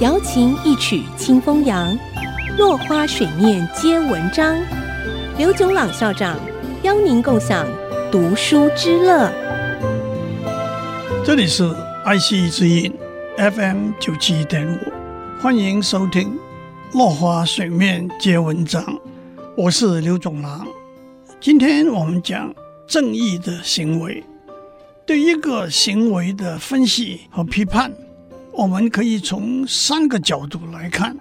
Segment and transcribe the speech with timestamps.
[0.00, 1.96] 瑶琴一曲清风扬，
[2.58, 4.56] 落花水面皆文章。
[5.38, 6.38] 刘炯朗校长
[6.82, 7.66] 邀您共享
[8.10, 9.30] 读书之乐。
[11.24, 12.92] 这里是爱惜之音
[13.36, 14.78] FM 九七点五，
[15.40, 16.38] 欢迎收听
[16.98, 18.82] 《落花水面皆文章》，
[19.56, 20.66] 我是刘炯朗。
[21.40, 22.54] 今天我们讲
[22.86, 24.22] 正义的行为。
[25.06, 27.92] 对一个行为的分析和批判，
[28.52, 31.16] 我们可以从三个角度来看，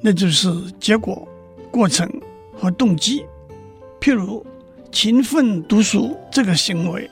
[0.00, 1.26] 那就是结果、
[1.70, 2.08] 过程
[2.52, 3.24] 和动机。
[4.00, 4.44] 譬如
[4.92, 7.10] 勤奋读书这个行为，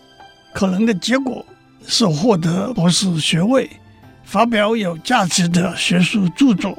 [0.55, 1.45] 可能的结果
[1.87, 3.69] 是获得博士学位，
[4.25, 6.73] 发表有价值的学术著作；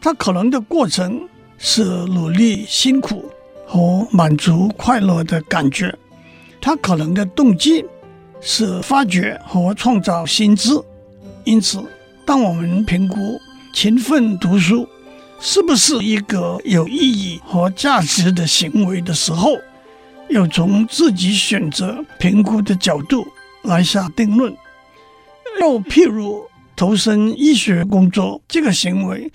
[0.00, 1.28] 它可能的过程
[1.58, 3.24] 是努力、辛苦
[3.66, 5.88] 和满足、快乐的感觉；
[6.60, 7.84] 它可能的动机。
[8.46, 10.68] 是发掘和创造新知，
[11.44, 11.84] 因此，
[12.24, 13.38] 当我们评估
[13.72, 14.88] 勤奋读书
[15.40, 19.50] 是不是一个有意义和价值的行为的时候，
[20.30, 23.26] 要从自己选择评估的角度
[23.62, 24.54] 来下定论。
[25.60, 29.30] 又譬如投身医学工作这个行为，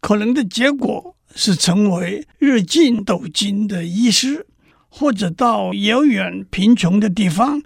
[0.00, 4.46] 可能的结果是成为日进斗金的医师，
[4.88, 7.62] 或者到遥远贫穷的地方。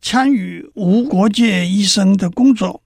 [0.00, 2.82] 参与无国界医生的工作，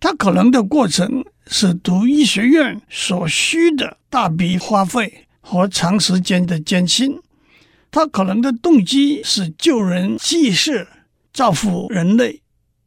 [0.00, 7.20] 他可能的过程是读医学院所需的大笔花费和长时间的艰辛；
[7.90, 10.88] 他可能的动机是救人济世、
[11.34, 12.40] 造福人类。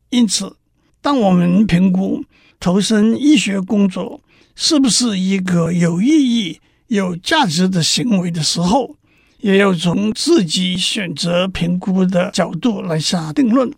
[0.09, 0.55] 因此，
[1.01, 2.23] 当我们评估
[2.59, 4.21] 投身医学工作
[4.55, 8.95] 是不是一个有意义、有价值的行为的时候，
[9.39, 13.71] 也要从自己选择评估的角度来下定论。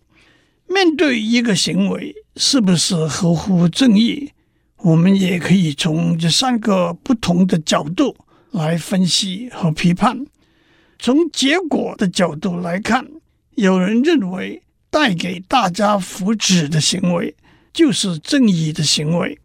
[0.67, 4.31] 面对一个行为是不是合乎正义，
[4.77, 8.15] 我们也可以从这三个不同的角度
[8.51, 10.25] 来分析和批判。
[10.99, 13.07] 从结果的角度来看，
[13.55, 17.35] 有人认为带给大家福祉的行为
[17.73, 19.37] 就是正义的行为；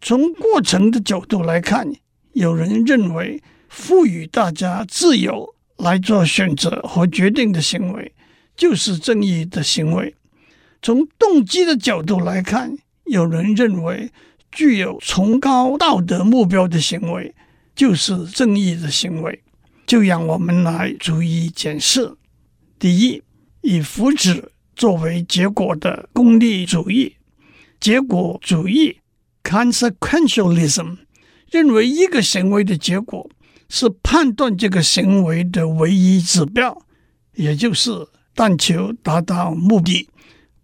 [0.00, 1.92] 从过程的角度来看，
[2.32, 5.54] 有人认为赋予大家自由。
[5.80, 8.12] 来做选择和决定的行为，
[8.54, 10.14] 就是正义的行为。
[10.82, 14.10] 从动机的角度来看，有人认为
[14.50, 17.34] 具有崇高道德目标的行为，
[17.74, 19.42] 就是正义的行为。
[19.86, 22.14] 就让我们来逐一检视：
[22.78, 23.22] 第一，
[23.62, 24.44] 以福祉
[24.76, 27.16] 作为结果的功利主义，
[27.80, 28.98] 结果主义
[29.42, 30.98] （consequentialism）
[31.50, 33.30] 认为一个行为的结果。
[33.72, 36.76] 是判断这个行为的唯一指标，
[37.36, 37.92] 也就是
[38.34, 40.08] 但求达到目的，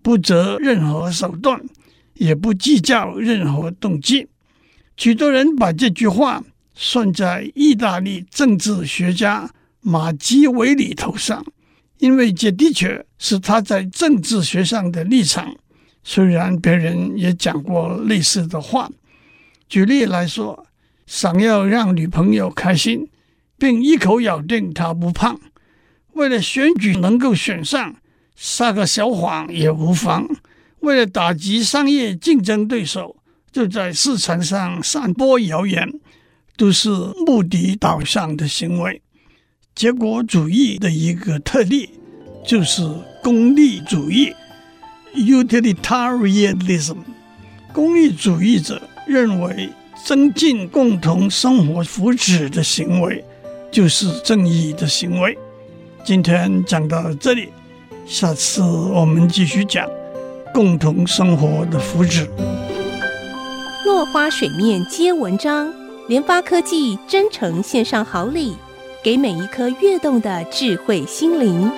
[0.06, 1.60] 不择任何手段，
[2.14, 4.28] 也不计较任何动机。
[4.96, 6.44] 许多人把这句话
[6.74, 9.50] 算在意大利政治学家
[9.80, 11.44] 马基维里头上，
[11.98, 15.56] 因为这的确是他在政治学上的立场。
[16.04, 18.88] 虽然别人也讲过类似的话，
[19.68, 20.64] 举例来说。
[21.04, 23.08] 想要让女朋友开心，
[23.58, 25.40] 并一口咬定她不胖，
[26.12, 27.96] 为了选举能够选上，
[28.36, 30.28] 撒个小谎也无妨。
[30.80, 33.16] 为了打击商业竞争对手，
[33.50, 35.90] 就在市场上散播谣言，
[36.56, 36.90] 都是
[37.26, 39.02] 目的导向的行为。
[39.74, 41.90] 结果主义的一个特例
[42.46, 42.82] 就是
[43.22, 44.32] 功利主义
[45.14, 46.98] （utilitarianism）。
[47.72, 49.70] 功利主义者认为。
[50.04, 53.24] 增进共同生活福祉的行为，
[53.72, 55.36] 就是正义的行为。
[56.04, 57.48] 今天讲到这里，
[58.06, 59.84] 下次我们继续讲
[60.54, 62.28] 共同生活的福祉。
[63.84, 65.74] 落花水面皆文章，
[66.06, 68.56] 联发科技真诚献上好礼，
[69.02, 71.68] 给每一颗跃动的智慧心灵。